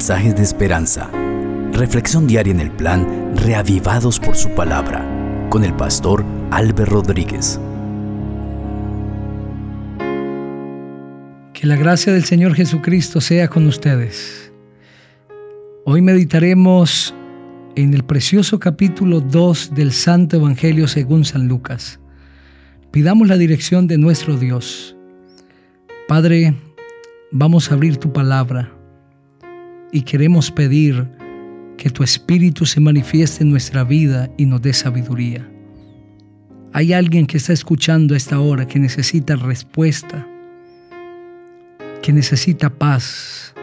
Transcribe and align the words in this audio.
mensajes 0.00 0.34
de 0.34 0.42
esperanza. 0.42 1.10
Reflexión 1.74 2.26
diaria 2.26 2.54
en 2.54 2.60
el 2.60 2.70
plan 2.70 3.36
Reavivados 3.36 4.18
por 4.18 4.34
su 4.34 4.48
palabra 4.54 5.06
con 5.50 5.62
el 5.62 5.74
pastor 5.74 6.24
Álvaro 6.50 6.86
Rodríguez. 6.86 7.60
Que 11.52 11.66
la 11.66 11.76
gracia 11.76 12.14
del 12.14 12.24
Señor 12.24 12.54
Jesucristo 12.54 13.20
sea 13.20 13.48
con 13.48 13.66
ustedes. 13.66 14.50
Hoy 15.84 16.00
meditaremos 16.00 17.14
en 17.76 17.92
el 17.92 18.02
precioso 18.02 18.58
capítulo 18.58 19.20
2 19.20 19.74
del 19.74 19.92
Santo 19.92 20.38
Evangelio 20.38 20.88
según 20.88 21.26
San 21.26 21.46
Lucas. 21.46 22.00
Pidamos 22.90 23.28
la 23.28 23.36
dirección 23.36 23.86
de 23.86 23.98
nuestro 23.98 24.38
Dios. 24.38 24.96
Padre, 26.08 26.54
vamos 27.32 27.70
a 27.70 27.74
abrir 27.74 27.98
tu 27.98 28.10
palabra 28.14 28.79
y 29.92 30.02
queremos 30.02 30.50
pedir 30.50 31.06
que 31.76 31.90
tu 31.90 32.02
Espíritu 32.02 32.66
se 32.66 32.80
manifieste 32.80 33.42
en 33.42 33.50
nuestra 33.50 33.84
vida 33.84 34.30
y 34.36 34.46
nos 34.46 34.60
dé 34.62 34.72
sabiduría. 34.72 35.48
Hay 36.72 36.92
alguien 36.92 37.26
que 37.26 37.38
está 37.38 37.52
escuchando 37.52 38.14
a 38.14 38.16
esta 38.16 38.38
hora 38.38 38.66
que 38.66 38.78
necesita 38.78 39.34
respuesta, 39.34 40.26
que 42.02 42.12
necesita 42.12 42.70
paz, 42.70 43.54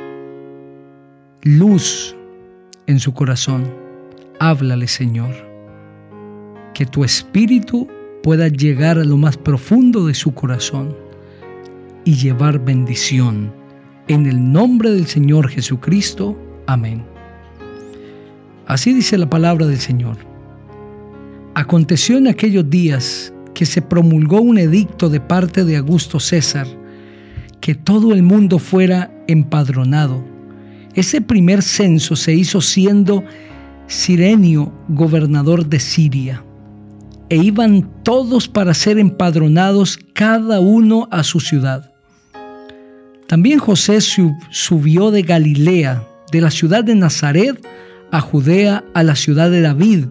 luz 1.44 2.16
en 2.88 2.99
su 2.99 3.13
corazón. 3.13 3.71
Háblale, 4.40 4.88
Señor. 4.88 5.34
Que 6.73 6.85
tu 6.85 7.04
Espíritu 7.04 7.88
pueda 8.23 8.48
llegar 8.49 8.98
a 8.98 9.04
lo 9.04 9.18
más 9.18 9.38
profundo 9.38 10.05
de 10.05 10.13
su 10.13 10.34
corazón 10.34 10.96
y 12.04 12.16
llevar 12.16 12.59
bendición 12.59 13.52
en 14.07 14.26
el 14.26 14.51
nombre 14.51 14.91
del 14.91 15.07
Señor 15.07 15.49
Jesucristo. 15.49 16.37
Amén. 16.65 17.04
Así 18.65 18.93
dice 18.93 19.18
la 19.18 19.29
palabra 19.29 19.65
del 19.65 19.79
Señor. 19.79 20.18
Aconteció 21.55 22.17
en 22.17 22.27
aquellos 22.27 22.70
días 22.70 23.34
que 23.54 23.65
se 23.65 23.82
promulgó 23.82 24.41
un 24.41 24.57
edicto 24.57 25.09
de 25.09 25.20
parte 25.20 25.63
de 25.65 25.77
Augusto 25.77 26.20
César, 26.20 26.67
que 27.59 27.76
todo 27.76 28.13
el 28.13 28.23
mundo 28.23 28.59
fuera 28.59 29.12
empadronado. 29.27 30.23
Ese 30.93 31.21
primer 31.21 31.62
censo 31.62 32.15
se 32.15 32.34
hizo 32.34 32.62
siendo 32.62 33.23
Sirenio 33.87 34.73
gobernador 34.89 35.65
de 35.65 35.79
Siria, 35.79 36.43
e 37.29 37.37
iban 37.37 37.89
todos 38.04 38.48
para 38.48 38.73
ser 38.73 38.99
empadronados 38.99 39.98
cada 40.13 40.60
uno 40.60 41.07
a 41.12 41.23
su 41.23 41.39
ciudad. 41.39 41.96
También 43.27 43.59
José 43.59 43.99
subió 44.01 45.11
de 45.11 45.21
Galilea, 45.21 46.03
de 46.31 46.41
la 46.41 46.49
ciudad 46.49 46.83
de 46.83 46.95
Nazaret, 46.95 47.61
a 48.11 48.21
Judea, 48.21 48.85
a 48.93 49.03
la 49.03 49.15
ciudad 49.15 49.51
de 49.51 49.61
David, 49.61 50.05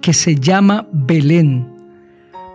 que 0.00 0.12
se 0.12 0.34
llama 0.34 0.88
Belén, 0.92 1.68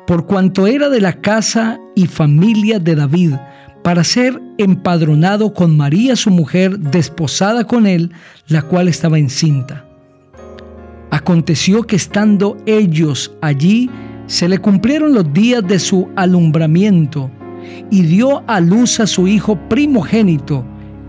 por 0.05 0.25
cuanto 0.25 0.67
era 0.67 0.89
de 0.89 0.99
la 0.99 1.21
casa 1.21 1.79
y 1.95 2.07
familia 2.07 2.79
de 2.79 2.95
David, 2.95 3.35
para 3.83 4.03
ser 4.03 4.39
empadronado 4.57 5.53
con 5.53 5.75
María 5.77 6.15
su 6.15 6.29
mujer, 6.29 6.77
desposada 6.77 7.65
con 7.65 7.87
él, 7.87 8.11
la 8.47 8.61
cual 8.61 8.89
estaba 8.89 9.17
encinta. 9.17 9.85
Aconteció 11.09 11.83
que 11.83 11.95
estando 11.95 12.57
ellos 12.65 13.33
allí, 13.41 13.89
se 14.27 14.47
le 14.47 14.59
cumplieron 14.59 15.13
los 15.13 15.33
días 15.33 15.65
de 15.65 15.79
su 15.79 16.09
alumbramiento, 16.15 17.31
y 17.89 18.03
dio 18.03 18.43
a 18.47 18.59
luz 18.59 18.99
a 18.99 19.07
su 19.07 19.27
hijo 19.27 19.57
primogénito 19.69 20.65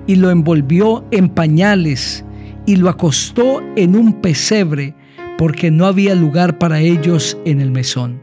y 0.06 0.17
lo 0.17 0.31
envolvió 0.31 1.05
en 1.11 1.28
pañales 1.28 2.25
y 2.67 2.77
lo 2.77 2.89
acostó 2.89 3.61
en 3.77 3.96
un 3.96 4.20
pesebre 4.20 4.95
porque 5.39 5.70
no 5.70 5.86
había 5.86 6.14
lugar 6.14 6.58
para 6.58 6.80
ellos 6.80 7.36
en 7.45 7.61
el 7.61 7.70
mesón. 7.70 8.20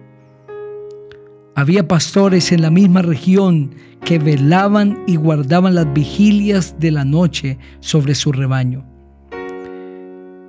Había 1.55 1.87
pastores 1.87 2.51
en 2.51 2.61
la 2.61 2.69
misma 2.69 3.01
región 3.01 3.75
que 4.05 4.17
velaban 4.17 5.03
y 5.07 5.17
guardaban 5.17 5.75
las 5.75 5.91
vigilias 5.93 6.75
de 6.79 6.91
la 6.91 7.03
noche 7.03 7.57
sobre 7.81 8.15
su 8.15 8.31
rebaño. 8.31 8.85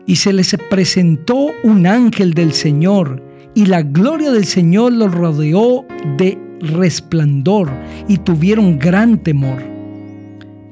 Y 0.07 0.17
se 0.17 0.33
les 0.33 0.57
presentó 0.71 1.49
un 1.65 1.87
ángel 1.87 2.35
del 2.35 2.53
Señor, 2.53 3.23
y 3.55 3.67
la 3.67 3.83
gloria 3.83 4.31
del 4.31 4.45
Señor 4.45 4.93
los 4.93 5.13
rodeó 5.13 5.85
de 6.17 6.39
resplandor 6.61 7.71
y 8.09 8.19
tuvieron 8.19 8.79
gran 8.79 9.19
temor. 9.19 9.63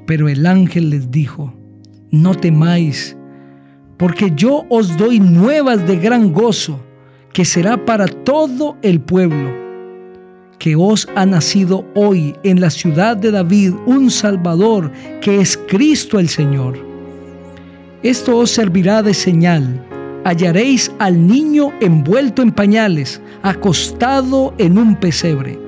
Pero 0.06 0.28
el 0.28 0.47
ángel 0.47 0.91
les 0.91 1.10
dijo, 1.10 1.54
no 2.10 2.34
temáis, 2.34 3.16
porque 3.97 4.32
yo 4.34 4.65
os 4.69 4.97
doy 4.97 5.21
nuevas 5.21 5.87
de 5.87 5.97
gran 5.97 6.32
gozo, 6.32 6.81
que 7.32 7.44
será 7.44 7.84
para 7.84 8.06
todo 8.06 8.77
el 8.82 9.00
pueblo, 9.00 9.53
que 10.59 10.77
os 10.77 11.09
ha 11.15 11.27
nacido 11.27 11.84
hoy 11.94 12.34
en 12.43 12.60
la 12.60 12.71
ciudad 12.71 13.16
de 13.16 13.31
David 13.31 13.75
un 13.87 14.10
Salvador, 14.10 14.91
que 15.21 15.41
es 15.41 15.56
Cristo 15.69 16.19
el 16.19 16.28
Señor. 16.28 16.78
Esto 18.03 18.38
os 18.38 18.50
servirá 18.50 19.03
de 19.03 19.12
señal. 19.12 19.84
Hallaréis 20.25 20.93
al 20.98 21.27
niño 21.27 21.72
envuelto 21.81 22.43
en 22.43 22.53
pañales, 22.53 23.21
acostado 23.43 24.54
en 24.59 24.78
un 24.78 24.97
pesebre. 24.97 25.67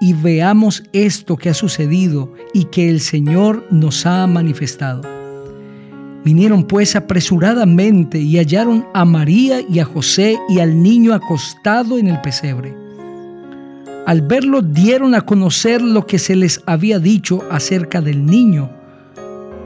y 0.00 0.14
veamos 0.14 0.82
esto 0.92 1.36
que 1.36 1.50
ha 1.50 1.54
sucedido 1.54 2.32
y 2.54 2.64
que 2.64 2.88
el 2.88 3.00
Señor 3.00 3.66
nos 3.70 4.06
ha 4.06 4.26
manifestado. 4.26 5.02
Vinieron 6.24 6.64
pues 6.64 6.96
apresuradamente 6.96 8.18
y 8.18 8.38
hallaron 8.38 8.86
a 8.94 9.04
María 9.04 9.60
y 9.60 9.78
a 9.78 9.84
José 9.84 10.38
y 10.48 10.58
al 10.58 10.82
niño 10.82 11.14
acostado 11.14 11.98
en 11.98 12.08
el 12.08 12.20
pesebre. 12.20 12.74
Al 14.06 14.22
verlo 14.22 14.62
dieron 14.62 15.14
a 15.14 15.20
conocer 15.20 15.82
lo 15.82 16.06
que 16.06 16.18
se 16.18 16.34
les 16.34 16.62
había 16.66 16.98
dicho 16.98 17.42
acerca 17.50 18.00
del 18.00 18.24
niño. 18.24 18.70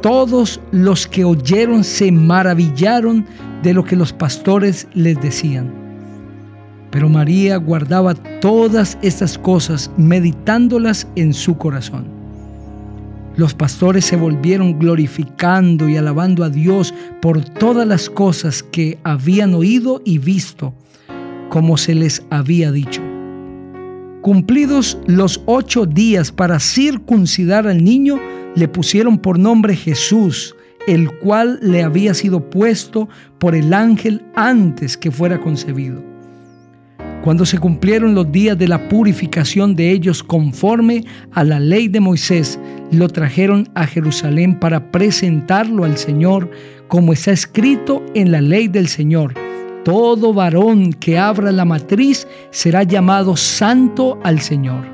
Todos 0.02 0.60
los 0.70 1.06
que 1.06 1.24
oyeron 1.24 1.82
se 1.82 2.12
maravillaron 2.12 3.26
de 3.62 3.72
lo 3.72 3.84
que 3.84 3.96
los 3.96 4.12
pastores 4.12 4.86
les 4.92 5.20
decían. 5.20 5.83
Pero 6.94 7.08
María 7.08 7.56
guardaba 7.56 8.14
todas 8.14 8.98
estas 9.02 9.36
cosas, 9.36 9.90
meditándolas 9.96 11.08
en 11.16 11.34
su 11.34 11.58
corazón. 11.58 12.04
Los 13.34 13.52
pastores 13.52 14.04
se 14.04 14.14
volvieron 14.14 14.78
glorificando 14.78 15.88
y 15.88 15.96
alabando 15.96 16.44
a 16.44 16.50
Dios 16.50 16.94
por 17.20 17.44
todas 17.44 17.84
las 17.84 18.08
cosas 18.08 18.62
que 18.62 19.00
habían 19.02 19.54
oído 19.54 20.02
y 20.04 20.18
visto, 20.18 20.72
como 21.48 21.78
se 21.78 21.96
les 21.96 22.22
había 22.30 22.70
dicho. 22.70 23.02
Cumplidos 24.20 24.96
los 25.08 25.42
ocho 25.46 25.86
días 25.86 26.30
para 26.30 26.60
circuncidar 26.60 27.66
al 27.66 27.82
niño, 27.82 28.20
le 28.54 28.68
pusieron 28.68 29.18
por 29.18 29.36
nombre 29.36 29.74
Jesús, 29.74 30.54
el 30.86 31.10
cual 31.18 31.58
le 31.60 31.82
había 31.82 32.14
sido 32.14 32.48
puesto 32.50 33.08
por 33.40 33.56
el 33.56 33.74
ángel 33.74 34.22
antes 34.36 34.96
que 34.96 35.10
fuera 35.10 35.40
concebido. 35.40 36.13
Cuando 37.24 37.46
se 37.46 37.56
cumplieron 37.56 38.14
los 38.14 38.30
días 38.30 38.58
de 38.58 38.68
la 38.68 38.86
purificación 38.86 39.74
de 39.74 39.90
ellos 39.92 40.22
conforme 40.22 41.06
a 41.32 41.42
la 41.42 41.58
ley 41.58 41.88
de 41.88 41.98
Moisés, 41.98 42.60
lo 42.90 43.08
trajeron 43.08 43.66
a 43.74 43.86
Jerusalén 43.86 44.60
para 44.60 44.92
presentarlo 44.92 45.84
al 45.84 45.96
Señor, 45.96 46.50
como 46.86 47.14
está 47.14 47.30
escrito 47.30 48.04
en 48.14 48.30
la 48.30 48.42
ley 48.42 48.68
del 48.68 48.88
Señor. 48.88 49.32
Todo 49.86 50.34
varón 50.34 50.92
que 50.92 51.18
abra 51.18 51.50
la 51.50 51.64
matriz 51.64 52.28
será 52.50 52.82
llamado 52.82 53.38
santo 53.38 54.18
al 54.22 54.40
Señor. 54.40 54.84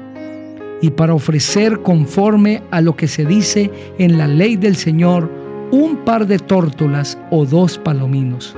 Y 0.81 0.91
para 0.91 1.15
ofrecer 1.15 1.83
conforme 1.83 2.63
a 2.71 2.81
lo 2.81 2.95
que 2.95 3.09
se 3.09 3.27
dice 3.27 3.73
en 3.99 4.19
la 4.19 4.29
ley 4.29 4.55
del 4.55 4.77
Señor, 4.77 5.29
un 5.73 5.97
par 6.05 6.29
de 6.29 6.39
tórtolas 6.39 7.19
o 7.33 7.45
dos 7.45 7.77
palominos 7.77 8.55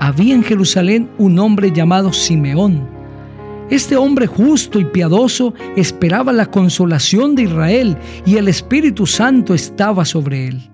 había 0.00 0.34
en 0.34 0.42
Jerusalén 0.42 1.08
un 1.18 1.38
hombre 1.38 1.72
llamado 1.72 2.12
Simeón. 2.12 2.88
Este 3.70 3.96
hombre 3.96 4.26
justo 4.26 4.80
y 4.80 4.84
piadoso 4.86 5.52
esperaba 5.76 6.32
la 6.32 6.46
consolación 6.46 7.34
de 7.34 7.42
Israel 7.42 7.96
y 8.24 8.36
el 8.36 8.48
Espíritu 8.48 9.06
Santo 9.06 9.54
estaba 9.54 10.04
sobre 10.04 10.48
él. 10.48 10.70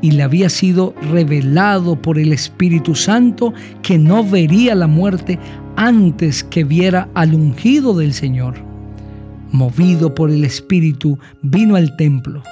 y 0.00 0.12
le 0.12 0.22
había 0.22 0.48
sido 0.48 0.94
revelado 1.10 2.00
por 2.00 2.20
el 2.20 2.32
Espíritu 2.32 2.94
Santo 2.94 3.52
que 3.82 3.98
no 3.98 4.22
vería 4.22 4.76
la 4.76 4.86
muerte 4.86 5.40
antes 5.74 6.44
que 6.44 6.62
viera 6.62 7.08
al 7.14 7.34
ungido 7.34 7.94
del 7.94 8.14
Señor. 8.14 8.54
Movido 9.50 10.14
por 10.14 10.30
el 10.30 10.44
Espíritu, 10.44 11.18
vino 11.42 11.74
al 11.74 11.96
templo. 11.96 12.44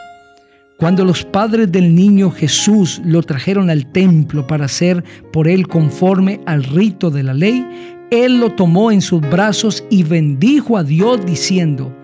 Cuando 0.78 1.06
los 1.06 1.24
padres 1.24 1.72
del 1.72 1.94
niño 1.94 2.30
Jesús 2.30 3.00
lo 3.02 3.22
trajeron 3.22 3.70
al 3.70 3.86
templo 3.86 4.46
para 4.46 4.66
hacer 4.66 5.02
por 5.32 5.48
él 5.48 5.68
conforme 5.68 6.40
al 6.44 6.64
rito 6.64 7.10
de 7.10 7.22
la 7.22 7.32
ley, 7.32 7.66
él 8.10 8.40
lo 8.40 8.52
tomó 8.52 8.90
en 8.92 9.00
sus 9.00 9.22
brazos 9.22 9.82
y 9.88 10.02
bendijo 10.02 10.76
a 10.76 10.84
Dios 10.84 11.24
diciendo, 11.24 11.96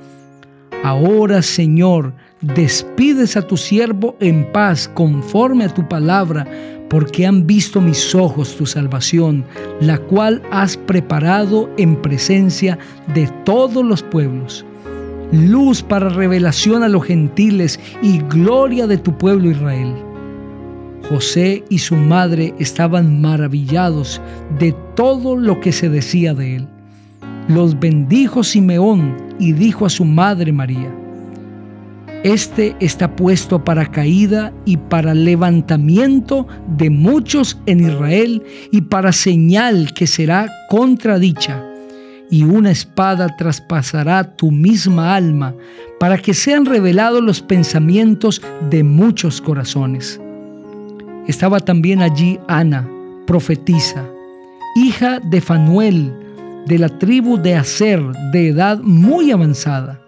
Ahora 0.82 1.42
Señor, 1.42 2.14
despides 2.40 3.36
a 3.36 3.46
tu 3.46 3.58
siervo 3.58 4.16
en 4.20 4.50
paz 4.52 4.88
conforme 4.88 5.64
a 5.64 5.68
tu 5.68 5.86
palabra, 5.86 6.46
porque 6.88 7.26
han 7.26 7.46
visto 7.46 7.80
mis 7.80 8.14
ojos 8.14 8.56
tu 8.56 8.64
salvación, 8.64 9.44
la 9.80 9.98
cual 9.98 10.42
has 10.50 10.78
preparado 10.78 11.70
en 11.76 12.00
presencia 12.00 12.78
de 13.14 13.28
todos 13.44 13.84
los 13.84 14.02
pueblos, 14.02 14.64
luz 15.32 15.82
para 15.82 16.10
revelación 16.10 16.82
a 16.82 16.88
los 16.88 17.04
gentiles 17.04 17.80
y 18.02 18.18
gloria 18.18 18.86
de 18.86 18.98
tu 18.98 19.16
pueblo 19.16 19.50
Israel. 19.50 19.94
José 21.08 21.64
y 21.68 21.78
su 21.78 21.96
madre 21.96 22.54
estaban 22.58 23.20
maravillados 23.20 24.20
de 24.58 24.74
todo 24.94 25.36
lo 25.36 25.60
que 25.60 25.72
se 25.72 25.88
decía 25.88 26.34
de 26.34 26.56
él. 26.56 26.68
Los 27.48 27.78
bendijo 27.80 28.44
Simeón 28.44 29.16
y 29.38 29.52
dijo 29.52 29.86
a 29.86 29.90
su 29.90 30.04
madre 30.04 30.52
María, 30.52 30.94
este 32.22 32.76
está 32.78 33.16
puesto 33.16 33.64
para 33.64 33.90
caída 33.90 34.52
y 34.64 34.76
para 34.76 35.12
levantamiento 35.12 36.46
de 36.76 36.88
muchos 36.88 37.58
en 37.66 37.80
Israel 37.80 38.44
y 38.70 38.82
para 38.82 39.10
señal 39.10 39.92
que 39.92 40.06
será 40.06 40.48
contradicha. 40.68 41.71
Y 42.32 42.42
una 42.42 42.72
espada 42.72 43.36
traspasará 43.36 44.24
tu 44.24 44.50
misma 44.50 45.14
alma 45.14 45.54
para 46.00 46.18
que 46.18 46.34
sean 46.34 46.64
revelados 46.64 47.22
los 47.22 47.40
pensamientos 47.40 48.42
de 48.68 48.82
muchos 48.82 49.40
corazones. 49.40 50.20
Estaba 51.28 51.60
también 51.60 52.02
allí 52.02 52.40
Ana, 52.48 52.88
profetisa, 53.26 54.04
hija 54.74 55.20
de 55.20 55.40
Fanuel, 55.40 56.12
de 56.66 56.78
la 56.78 56.88
tribu 56.88 57.36
de 57.36 57.54
Aser, 57.54 58.00
de 58.32 58.48
edad 58.48 58.80
muy 58.80 59.30
avanzada 59.30 60.02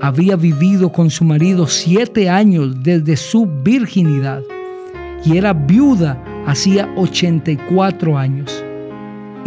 había 0.00 0.36
vivido 0.36 0.92
con 0.92 1.10
su 1.10 1.24
marido 1.24 1.66
siete 1.66 2.28
años 2.28 2.82
desde 2.82 3.16
su 3.16 3.46
virginidad 3.46 4.42
y 5.24 5.36
era 5.36 5.52
viuda 5.52 6.22
hacía 6.46 6.88
84 6.96 8.18
años. 8.18 8.65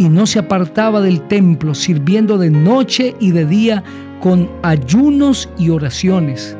Y 0.00 0.08
no 0.08 0.26
se 0.26 0.38
apartaba 0.38 1.00
del 1.00 1.20
templo, 1.28 1.74
sirviendo 1.74 2.38
de 2.38 2.50
noche 2.50 3.14
y 3.20 3.32
de 3.32 3.44
día 3.44 3.84
con 4.18 4.50
ayunos 4.62 5.48
y 5.58 5.68
oraciones. 5.68 6.56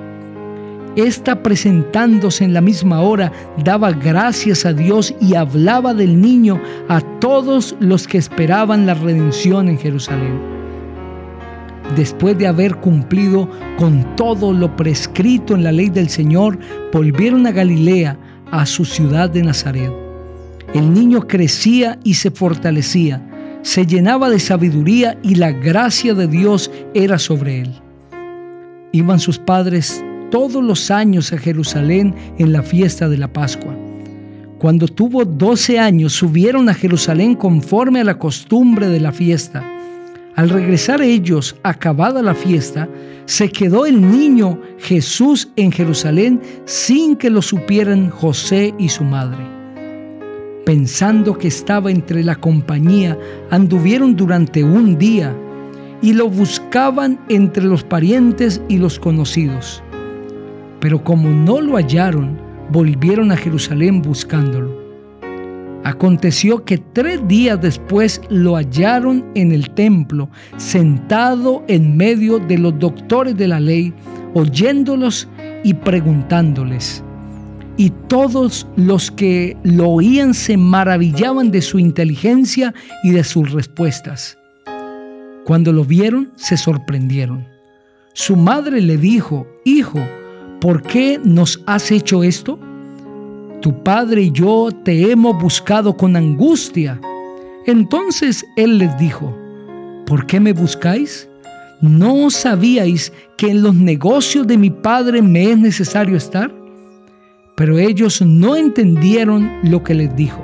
Esta 0.95 1.43
presentándose 1.43 2.45
en 2.45 2.53
la 2.53 2.61
misma 2.61 3.01
hora 3.01 3.33
daba 3.65 3.93
gracias 3.93 4.67
a 4.67 4.75
Dios 4.75 5.15
y 5.21 5.37
hablaba 5.37 5.95
del 5.95 6.21
niño 6.21 6.61
a 6.89 7.01
todos 7.01 7.75
los 7.81 8.07
que 8.07 8.19
esperaban 8.19 8.85
la 8.85 8.93
redención 8.93 9.69
en 9.69 9.79
Jerusalén 9.79 10.61
después 11.97 12.39
de 12.39 12.47
haber 12.47 12.77
cumplido 12.77 13.49
con 13.77 14.17
todo 14.17 14.53
lo 14.53 14.77
prescrito 14.77 15.55
en 15.55 15.65
la 15.65 15.73
ley 15.73 15.91
del 15.91 16.09
Señor, 16.09 16.59
volvieron 16.93 17.47
a 17.47 17.53
Galilea, 17.53 18.17
a 18.51 18.67
su 18.67 18.85
ciudad 18.85 19.31
de 19.31 19.43
Nazaret. 19.43 19.93
El 20.75 20.93
niño 20.93 21.27
crecía 21.27 21.99
y 22.05 22.15
se 22.15 22.31
fortalecía, 22.31 23.21
se 23.63 23.87
llenaba 23.87 24.31
de 24.31 24.41
sabiduría 24.41 25.19
y 25.23 25.35
la 25.35 25.53
gracia 25.53 26.15
de 26.15 26.27
Dios 26.27 26.71
era 26.95 27.19
sobre 27.19 27.61
él. 27.63 27.73
Iban 28.93 29.21
sus 29.21 29.39
padres 29.39 30.05
todos 30.31 30.63
los 30.63 30.91
años 30.91 31.33
a 31.33 31.39
Jerusalén 31.39 32.15
en 32.39 32.53
la 32.53 32.63
fiesta 32.63 33.09
de 33.09 33.19
la 33.19 33.33
Pascua. 33.33 33.77
Cuando 34.59 34.89
tuvo 34.89 35.25
doce 35.25 35.79
años 35.79 36.13
subieron 36.13 36.69
a 36.69 36.75
Jerusalén 36.75 37.35
conforme 37.35 38.01
a 38.01 38.05
la 38.05 38.19
costumbre 38.19 38.89
de 38.89 39.01
la 39.01 39.13
fiesta 39.13 39.65
al 40.37 40.49
regresar 40.49 41.03
ellos, 41.03 41.57
acabada 41.63 42.23
la 42.23 42.35
fiesta, 42.35 42.89
se 43.27 43.51
quedó 43.51 43.85
el 43.85 44.01
niño 44.01 44.59
Jesús 44.79 45.51
en 45.57 45.73
Jerusalén 45.73 46.41
sin 46.65 47.17
que 47.17 47.29
lo 47.31 47.43
supieran 47.43 48.09
José 48.11 48.73
y 48.79 48.89
su 48.89 49.05
madre. 49.05 49.50
Pensando 50.65 51.39
que 51.39 51.49
estaba 51.49 51.91
entre 51.91 52.23
la 52.23 52.37
compañía, 52.37 53.19
anduvieron 53.51 54.15
durante 54.15 54.63
un 54.63 54.99
día 54.99 55.35
y 56.03 56.13
lo 56.13 56.29
buscaban 56.29 57.19
entre 57.29 57.65
los 57.65 57.83
parientes 57.83 58.61
y 58.69 58.79
los 58.79 58.99
conocidos. 58.99 59.83
Pero 60.81 61.03
como 61.03 61.31
no 61.31 61.61
lo 61.61 61.77
hallaron, 61.77 62.39
volvieron 62.71 63.33
a 63.33 63.37
Jerusalén 63.37 64.03
buscándolo. 64.03 64.81
Aconteció 65.83 66.65
que 66.65 66.77
tres 66.77 67.27
días 67.27 67.61
después 67.61 68.21
lo 68.29 68.57
hallaron 68.57 69.25
en 69.35 69.53
el 69.53 69.71
templo, 69.71 70.29
sentado 70.59 71.65
en 71.69 71.97
medio 71.97 72.39
de 72.39 72.59
los 72.59 72.79
doctores 72.79 73.37
de 73.37 73.49
la 73.49 73.61
ley, 73.61 73.95
oyéndolos 74.35 75.27
y 75.65 75.73
preguntándoles. 75.73 77.03
Y 77.77 77.91
todos 78.09 78.67
los 78.77 79.11
que 79.11 79.57
lo 79.63 79.89
oían 79.91 80.35
se 80.35 80.57
maravillaban 80.57 81.51
de 81.51 81.63
su 81.63 81.79
inteligencia 81.79 82.75
y 83.03 83.11
de 83.11 83.25
sus 83.25 83.53
respuestas. 83.53 84.37
Cuando 85.45 85.73
lo 85.73 85.85
vieron, 85.85 86.31
se 86.37 86.57
sorprendieron. 86.57 87.47
Su 88.13 88.37
madre 88.37 88.81
le 88.81 88.97
dijo, 88.97 89.47
Hijo, 89.65 89.99
¿por 90.61 90.83
qué 90.83 91.21
nos 91.25 91.63
has 91.67 91.91
hecho 91.91 92.23
esto? 92.23 92.59
tu 93.61 93.83
padre 93.83 94.23
y 94.23 94.33
yo 94.33 94.71
te 94.85 95.11
hemos 95.11 95.41
buscado 95.41 95.97
con 95.97 96.17
angustia. 96.17 97.01
Entonces 97.67 98.45
él 98.57 98.79
les 98.79 98.97
dijo, 98.99 99.37
¿por 100.07 100.27
qué 100.27 100.41
me 100.41 100.53
buscáis? 100.53 101.29
¿No 101.81 102.31
sabíais 102.31 103.13
que 103.37 103.51
en 103.51 103.63
los 103.63 103.75
negocios 103.75 104.47
de 104.47 104.57
mi 104.57 104.71
padre 104.71 105.23
me 105.23 105.51
es 105.51 105.59
necesario 105.59 106.17
estar? 106.17 106.53
Pero 107.61 107.79
ellos 107.79 108.23
no 108.23 108.57
entendieron 108.57 109.59
lo 109.63 109.85
que 109.85 109.93
les 109.93 110.17
dijo. 110.17 110.43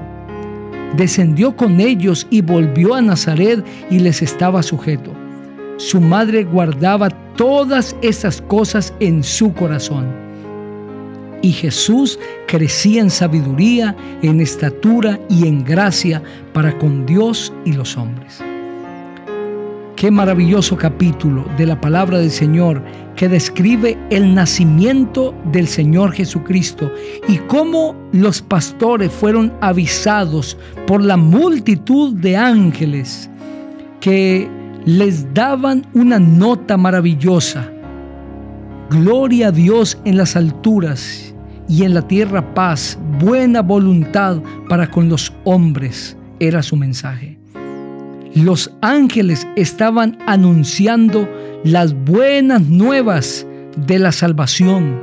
Descendió 0.98 1.56
con 1.56 1.80
ellos 1.80 2.26
y 2.28 2.42
volvió 2.42 2.94
a 2.94 3.00
Nazaret 3.00 3.64
y 3.88 4.00
les 4.00 4.20
estaba 4.20 4.62
sujeto. 4.62 5.14
Su 5.78 6.02
madre 6.02 6.44
guardaba 6.44 7.08
todas 7.34 7.96
esas 8.02 8.42
cosas 8.42 8.92
en 9.00 9.24
su 9.24 9.54
corazón 9.54 10.26
y 11.40 11.52
Jesús 11.52 12.18
crecía 12.46 13.00
en 13.00 13.08
sabiduría, 13.08 13.96
en 14.20 14.42
estatura 14.42 15.18
y 15.30 15.46
en 15.46 15.64
gracia 15.64 16.22
para 16.52 16.76
con 16.76 17.06
Dios 17.06 17.50
y 17.64 17.72
los 17.72 17.96
hombres. 17.96 18.42
Qué 19.96 20.10
maravilloso 20.10 20.76
capítulo 20.76 21.46
de 21.56 21.66
la 21.66 21.80
palabra 21.80 22.18
del 22.18 22.30
Señor 22.30 22.82
que 23.16 23.28
describe 23.28 23.98
el 24.10 24.34
nacimiento 24.34 25.34
del 25.50 25.66
Señor 25.66 26.12
Jesucristo 26.12 26.92
y 27.26 27.38
cómo 27.38 27.96
los 28.12 28.42
pastores 28.42 29.10
fueron 29.10 29.52
avisados 29.60 30.58
por 30.86 31.02
la 31.02 31.16
multitud 31.16 32.14
de 32.14 32.36
ángeles 32.36 33.30
que 34.00 34.48
les 34.84 35.32
daban 35.32 35.86
una 35.94 36.18
nota 36.18 36.76
maravillosa 36.76 37.72
Gloria 38.90 39.48
a 39.48 39.52
Dios 39.52 39.98
en 40.04 40.16
las 40.16 40.36
alturas 40.36 41.34
y 41.68 41.82
en 41.82 41.92
la 41.92 42.02
tierra 42.02 42.54
paz, 42.54 42.96
buena 43.18 43.60
voluntad 43.60 44.40
para 44.68 44.88
con 44.88 45.08
los 45.08 45.32
hombres, 45.42 46.16
era 46.38 46.62
su 46.62 46.76
mensaje. 46.76 47.35
Los 48.36 48.70
ángeles 48.82 49.48
estaban 49.56 50.18
anunciando 50.26 51.26
las 51.64 51.94
buenas 52.04 52.60
nuevas 52.60 53.46
de 53.86 53.98
la 53.98 54.12
salvación. 54.12 55.00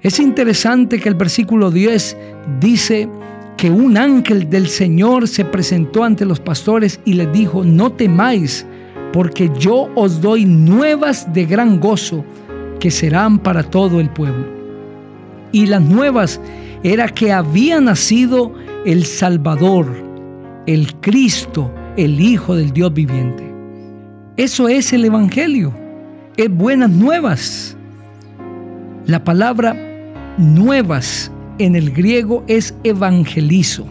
Es 0.00 0.18
interesante 0.18 0.98
que 0.98 1.08
el 1.08 1.14
versículo 1.14 1.70
10 1.70 2.16
dice 2.58 3.08
que 3.56 3.70
un 3.70 3.96
ángel 3.96 4.50
del 4.50 4.66
Señor 4.66 5.28
se 5.28 5.44
presentó 5.44 6.02
ante 6.02 6.24
los 6.24 6.40
pastores 6.40 6.98
y 7.04 7.12
les 7.14 7.32
dijo, 7.32 7.62
no 7.62 7.92
temáis, 7.92 8.66
porque 9.12 9.48
yo 9.56 9.88
os 9.94 10.20
doy 10.20 10.44
nuevas 10.44 11.32
de 11.32 11.46
gran 11.46 11.78
gozo 11.78 12.24
que 12.80 12.90
serán 12.90 13.38
para 13.38 13.62
todo 13.62 14.00
el 14.00 14.10
pueblo. 14.10 14.48
Y 15.52 15.66
las 15.66 15.82
nuevas 15.82 16.40
era 16.82 17.08
que 17.08 17.30
había 17.30 17.80
nacido 17.80 18.52
el 18.84 19.04
Salvador, 19.04 19.86
el 20.66 20.92
Cristo, 20.96 21.72
el 22.00 22.18
Hijo 22.18 22.56
del 22.56 22.72
Dios 22.72 22.94
viviente. 22.94 23.44
Eso 24.38 24.68
es 24.68 24.92
el 24.94 25.04
Evangelio, 25.04 25.74
es 26.38 26.50
buenas 26.50 26.90
nuevas. 26.90 27.76
La 29.04 29.22
palabra 29.22 29.76
nuevas 30.38 31.30
en 31.58 31.76
el 31.76 31.90
griego 31.90 32.42
es 32.48 32.74
evangelizo. 32.84 33.86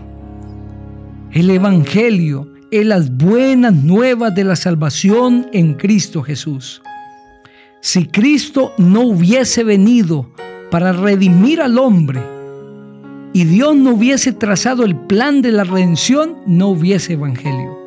El 1.31 1.51
evangelio 1.51 2.51
es 2.71 2.83
las 2.87 3.15
buenas 3.15 3.75
nuevas 3.75 4.33
de 4.33 4.43
la 4.43 4.55
salvación 4.55 5.47
en 5.53 5.75
Cristo 5.75 6.23
Jesús. 6.23 6.81
Si 7.81 8.07
Cristo 8.07 8.73
no 8.79 9.01
hubiese 9.01 9.63
venido 9.63 10.31
para 10.71 10.93
redimir 10.93 11.61
al 11.61 11.77
hombre 11.77 12.21
y 13.33 13.43
Dios 13.43 13.75
no 13.75 13.91
hubiese 13.91 14.33
trazado 14.33 14.83
el 14.83 14.95
plan 14.95 15.43
de 15.43 15.51
la 15.51 15.63
redención, 15.63 16.37
no 16.47 16.69
hubiese 16.69 17.13
evangelio. 17.13 17.78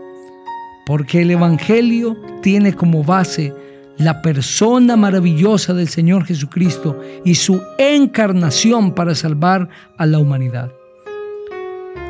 Porque 0.87 1.23
el 1.23 1.31
evangelio 1.31 2.17
tiene 2.43 2.75
como 2.75 3.05
base 3.05 3.55
la 3.99 4.23
persona 4.23 4.97
maravillosa 4.97 5.75
del 5.75 5.89
Señor 5.89 6.25
Jesucristo 6.25 6.99
y 7.25 7.35
su 7.37 7.63
encarnación 7.79 8.95
para 8.95 9.15
salvar 9.15 9.69
a 9.97 10.07
la 10.07 10.19
humanidad. 10.19 10.73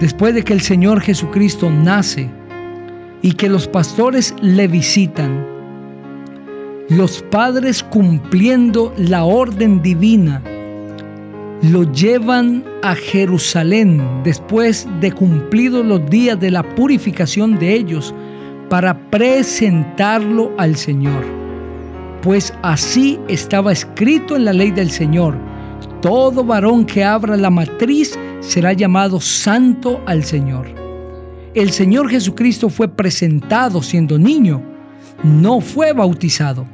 Después 0.01 0.35
de 0.35 0.43
que 0.43 0.53
el 0.53 0.63
Señor 0.63 1.01
Jesucristo 1.01 1.71
nace 1.71 2.31
y 3.21 3.33
que 3.33 3.49
los 3.49 3.69
pastores 3.69 4.35
le 4.41 4.67
visitan, 4.69 5.47
los 6.89 7.23
padres 7.31 7.83
cumpliendo 7.83 8.93
la 8.97 9.25
orden 9.25 9.83
divina, 9.83 10.43
lo 11.63 11.91
llevan 11.93 12.65
a 12.83 12.95
Jerusalén 12.97 14.03
después 14.25 14.89
de 15.01 15.13
cumplidos 15.13 15.87
los 15.87 16.05
días 16.11 16.41
de 16.41 16.51
la 16.51 16.63
purificación 16.75 17.59
de 17.59 17.75
ellos 17.75 18.13
para 18.73 19.11
presentarlo 19.11 20.51
al 20.57 20.77
Señor. 20.77 21.27
Pues 22.23 22.55
así 22.63 23.21
estaba 23.29 23.71
escrito 23.71 24.35
en 24.35 24.47
la 24.47 24.55
ley 24.55 24.71
del 24.71 24.91
Señor. 24.91 25.37
Todo 26.01 26.43
varón 26.43 26.87
que 26.87 27.05
abra 27.05 27.37
la 27.37 27.51
matriz 27.51 28.19
será 28.41 28.73
llamado 28.73 29.21
santo 29.21 30.01
al 30.07 30.25
Señor. 30.25 30.69
El 31.53 31.71
Señor 31.71 32.09
Jesucristo 32.09 32.71
fue 32.71 32.89
presentado 32.89 33.83
siendo 33.83 34.19
niño, 34.19 34.63
no 35.23 35.61
fue 35.61 35.93
bautizado. 35.93 36.65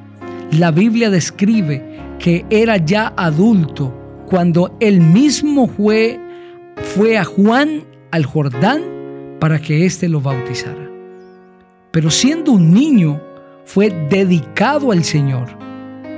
La 0.53 0.71
Biblia 0.71 1.11
describe 1.11 1.83
que 2.21 2.47
era 2.49 2.77
ya 2.77 3.13
adulto 3.17 3.93
cuando 4.29 4.77
él 4.79 5.01
mismo 5.01 5.67
fue, 5.67 6.21
fue 6.95 7.19
a 7.19 7.25
Juan 7.25 7.83
al 8.13 8.25
Jordán 8.25 8.83
para 9.41 9.59
que 9.59 9.85
éste 9.85 10.09
lo 10.09 10.21
bautizara. 10.21 10.98
Pero 11.99 12.13
siendo 12.13 12.53
un 12.53 12.73
niño, 12.73 13.21
fue 13.65 13.91
dedicado 14.09 14.93
al 14.93 15.03
Señor. 15.03 15.49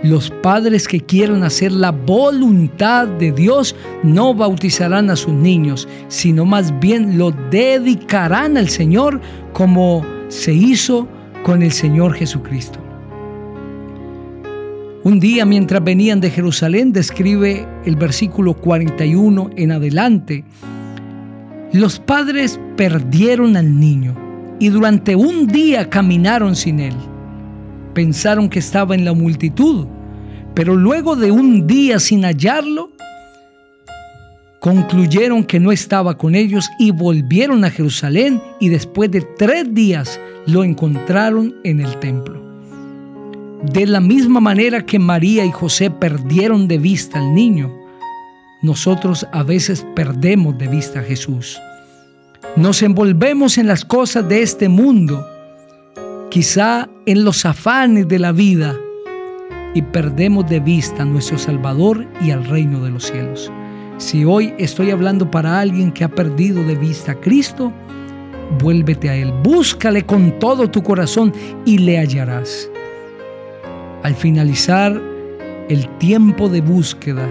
Los 0.03 0.29
padres 0.29 0.87
que 0.87 1.01
quieran 1.01 1.43
hacer 1.43 1.73
la 1.73 1.91
voluntad 1.91 3.09
de 3.09 3.33
Dios 3.33 3.75
no 4.03 4.35
bautizarán 4.35 5.09
a 5.09 5.17
sus 5.17 5.33
niños, 5.33 5.89
sino 6.09 6.45
más 6.45 6.79
bien 6.81 7.17
lo 7.17 7.31
dedicarán 7.51 8.59
al 8.59 8.69
Señor 8.69 9.23
como 9.55 10.05
se 10.29 10.53
hizo 10.53 11.09
con 11.45 11.63
el 11.63 11.73
Señor 11.73 12.13
Jesucristo. 12.13 12.79
Un 15.03 15.19
día 15.19 15.47
mientras 15.47 15.83
venían 15.83 16.21
de 16.21 16.29
Jerusalén, 16.29 16.93
describe 16.93 17.67
el 17.87 17.97
versículo 17.97 18.53
41 18.53 19.49
en 19.57 19.73
adelante, 19.73 20.45
los 21.73 21.99
padres 21.99 22.61
perdieron 22.77 23.57
al 23.57 23.81
niño 23.81 24.29
y 24.61 24.69
durante 24.69 25.17
un 25.17 25.49
día 25.49 25.91
caminaron 25.91 26.55
sin 26.55 26.79
él. 26.79 26.95
Pensaron 27.95 28.49
que 28.49 28.61
estaba 28.61 28.95
en 28.95 29.05
la 29.05 29.15
multitud, 29.15 29.87
pero 30.55 30.77
luego 30.77 31.17
de 31.17 31.33
un 31.33 31.67
día 31.67 31.99
sin 31.99 32.23
hallarlo, 32.23 32.93
concluyeron 34.61 35.43
que 35.43 35.59
no 35.59 35.73
estaba 35.73 36.19
con 36.19 36.35
ellos 36.35 36.69
y 36.79 36.91
volvieron 36.91 37.65
a 37.65 37.71
Jerusalén 37.71 38.41
y 38.61 38.69
después 38.69 39.11
de 39.11 39.23
tres 39.23 39.75
días 39.75 40.21
lo 40.47 40.63
encontraron 40.63 41.57
en 41.65 41.81
el 41.81 41.99
templo. 41.99 42.39
De 43.73 43.87
la 43.87 44.01
misma 44.01 44.41
manera 44.41 44.85
que 44.85 44.99
María 44.99 45.45
y 45.45 45.51
José 45.51 45.91
perdieron 45.91 46.69
de 46.69 46.79
vista 46.79 47.19
al 47.19 47.35
niño, 47.35 47.75
nosotros 48.63 49.27
a 49.33 49.43
veces 49.43 49.87
perdemos 49.97 50.59
de 50.59 50.69
vista 50.69 51.01
a 51.01 51.03
Jesús. 51.03 51.59
Nos 52.57 52.83
envolvemos 52.83 53.59
en 53.59 53.69
las 53.69 53.85
cosas 53.85 54.29
de 54.29 54.43
este 54.43 54.69
mundo, 54.69 55.25
quizá 56.31 56.89
en 57.07 57.25
los 57.25 57.47
afanes 57.47 58.09
de 58.09 58.19
la 58.19 58.33
vida, 58.33 58.77
y 59.73 59.83
perdemos 59.83 60.51
de 60.51 60.59
vista 60.59 61.03
a 61.03 61.07
nuestro 61.07 61.39
Salvador 61.39 62.09
y 62.21 62.33
al 62.33 62.45
reino 62.45 62.83
de 62.83 62.91
los 62.91 63.05
cielos. 63.05 63.53
Si 63.99 64.25
hoy 64.25 64.53
estoy 64.59 64.91
hablando 64.91 65.31
para 65.31 65.61
alguien 65.61 65.93
que 65.93 66.03
ha 66.03 66.09
perdido 66.09 66.65
de 66.65 66.75
vista 66.75 67.13
a 67.13 67.21
Cristo, 67.21 67.73
vuélvete 68.59 69.09
a 69.09 69.15
Él, 69.15 69.33
búscale 69.45 70.05
con 70.05 70.37
todo 70.41 70.69
tu 70.69 70.83
corazón 70.83 71.33
y 71.65 71.79
le 71.79 71.99
hallarás. 71.99 72.69
Al 74.03 74.15
finalizar 74.17 75.01
el 75.69 75.89
tiempo 75.99 76.49
de 76.49 76.63
búsqueda, 76.63 77.29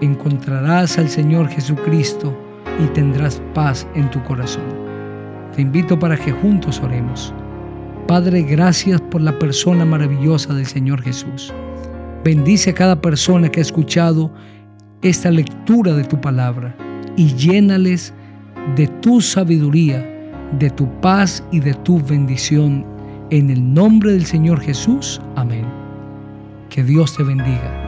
encontrarás 0.00 0.98
al 0.98 1.08
Señor 1.08 1.48
Jesucristo 1.48 2.45
y 2.78 2.86
tendrás 2.88 3.40
paz 3.54 3.86
en 3.94 4.10
tu 4.10 4.22
corazón. 4.24 4.64
Te 5.54 5.62
invito 5.62 5.98
para 5.98 6.16
que 6.16 6.32
juntos 6.32 6.80
oremos. 6.80 7.32
Padre, 8.06 8.42
gracias 8.42 9.00
por 9.00 9.20
la 9.20 9.38
persona 9.38 9.84
maravillosa 9.84 10.54
del 10.54 10.66
Señor 10.66 11.02
Jesús. 11.02 11.52
Bendice 12.24 12.70
a 12.70 12.74
cada 12.74 13.00
persona 13.00 13.48
que 13.48 13.60
ha 13.60 13.62
escuchado 13.62 14.32
esta 15.02 15.30
lectura 15.30 15.92
de 15.94 16.04
tu 16.04 16.20
palabra 16.20 16.76
y 17.16 17.34
llénales 17.34 18.12
de 18.76 18.86
tu 18.86 19.20
sabiduría, 19.20 20.04
de 20.58 20.70
tu 20.70 20.88
paz 21.00 21.42
y 21.50 21.60
de 21.60 21.74
tu 21.74 22.00
bendición. 22.00 22.84
En 23.30 23.50
el 23.50 23.74
nombre 23.74 24.12
del 24.12 24.26
Señor 24.26 24.60
Jesús. 24.60 25.20
Amén. 25.34 25.66
Que 26.68 26.84
Dios 26.84 27.16
te 27.16 27.22
bendiga. 27.22 27.85